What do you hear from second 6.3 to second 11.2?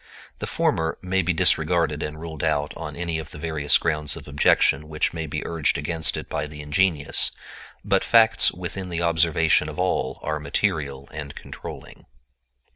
the ingenious; but facts within the observation of all are material